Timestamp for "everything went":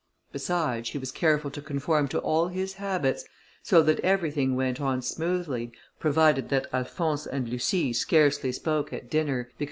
3.99-4.81